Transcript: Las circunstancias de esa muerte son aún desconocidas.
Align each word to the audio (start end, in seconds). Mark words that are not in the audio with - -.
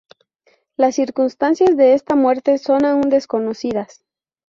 Las 0.77 0.95
circunstancias 0.95 1.77
de 1.77 1.93
esa 1.93 2.15
muerte 2.15 2.57
son 2.57 2.85
aún 2.85 3.11
desconocidas. 3.11 4.03